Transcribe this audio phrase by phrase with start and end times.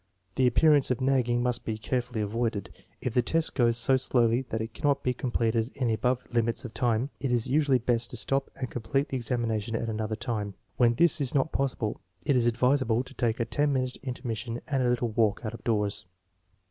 [0.35, 2.71] The appearance of nagging must be carefully avoided.
[3.01, 6.25] If the test goes so slowly that it cannot be com pleted in the above
[6.33, 10.15] limits of time, it is usually best to stop and complete the examination at another
[10.15, 10.55] time.
[10.77, 14.59] When this is not possible, it is advisable to take a ten minute inter mission
[14.67, 16.07] and a little walk out of doors.